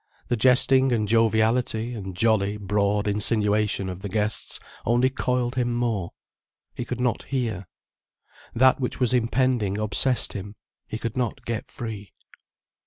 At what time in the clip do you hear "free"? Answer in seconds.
11.69-12.09